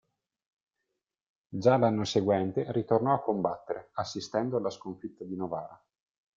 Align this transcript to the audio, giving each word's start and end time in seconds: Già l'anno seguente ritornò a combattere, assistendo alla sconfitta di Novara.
Già 1.49 1.77
l'anno 1.77 2.05
seguente 2.05 2.65
ritornò 2.71 3.13
a 3.13 3.21
combattere, 3.21 3.91
assistendo 3.93 4.57
alla 4.57 4.71
sconfitta 4.71 5.23
di 5.25 5.35
Novara. 5.35 5.79